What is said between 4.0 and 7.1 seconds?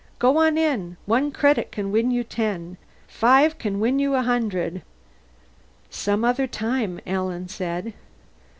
a hundred." "Some other time,"